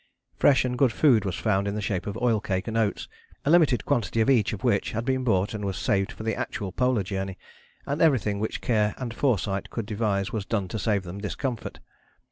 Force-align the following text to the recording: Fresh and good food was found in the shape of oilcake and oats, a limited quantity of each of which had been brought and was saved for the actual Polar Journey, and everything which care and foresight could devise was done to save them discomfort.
Fresh 0.35 0.65
and 0.65 0.79
good 0.79 0.91
food 0.91 1.25
was 1.25 1.35
found 1.35 1.67
in 1.67 1.75
the 1.75 1.79
shape 1.79 2.07
of 2.07 2.17
oilcake 2.17 2.67
and 2.67 2.75
oats, 2.75 3.07
a 3.45 3.51
limited 3.51 3.85
quantity 3.85 4.19
of 4.19 4.31
each 4.31 4.51
of 4.51 4.63
which 4.63 4.93
had 4.93 5.05
been 5.05 5.23
brought 5.23 5.53
and 5.53 5.63
was 5.63 5.77
saved 5.77 6.11
for 6.11 6.23
the 6.23 6.35
actual 6.35 6.71
Polar 6.71 7.03
Journey, 7.03 7.37
and 7.85 8.01
everything 8.01 8.39
which 8.39 8.61
care 8.61 8.95
and 8.97 9.13
foresight 9.13 9.69
could 9.69 9.85
devise 9.85 10.31
was 10.33 10.43
done 10.43 10.67
to 10.69 10.79
save 10.79 11.03
them 11.03 11.19
discomfort. 11.21 11.79